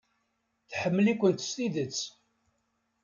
[0.69, 1.99] Tḥemmel-ikent s tidet.